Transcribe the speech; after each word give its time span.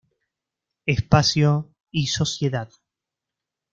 Espacio 0.87 1.67
y 1.91 2.07
sociedad.. 2.07 2.71